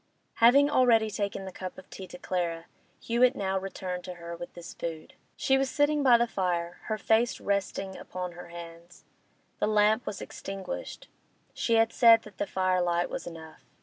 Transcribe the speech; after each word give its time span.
Having 0.37 0.71
already 0.71 1.11
taken 1.11 1.45
the 1.45 1.51
cup 1.51 1.77
of 1.77 1.87
tea 1.91 2.07
to 2.07 2.17
Clara, 2.17 2.65
Hewett 2.99 3.35
now 3.35 3.59
returned 3.59 4.03
to 4.05 4.15
her 4.15 4.35
with 4.35 4.51
this 4.55 4.73
food. 4.73 5.13
She 5.35 5.59
was 5.59 5.69
sitting 5.69 6.01
by 6.01 6.17
the 6.17 6.25
fire, 6.25 6.79
her 6.85 6.97
face 6.97 7.39
resting 7.39 7.95
upon 7.95 8.31
her 8.31 8.47
hands. 8.47 9.05
The 9.59 9.67
lamp 9.67 10.07
was 10.07 10.19
extinguished; 10.19 11.07
she 11.53 11.75
had 11.75 11.93
said 11.93 12.23
that 12.23 12.39
the 12.39 12.47
firelight 12.47 13.11
was 13.11 13.27
enough. 13.27 13.61